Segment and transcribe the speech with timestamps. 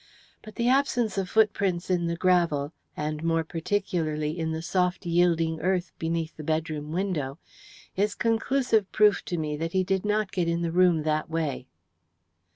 [0.41, 5.61] But the absence of footprints in the gravel, and more particularly, in the soft yielding
[5.61, 7.37] earth beneath the bedroom window,
[7.95, 11.67] is conclusive proof to me that he did not get into the room that way.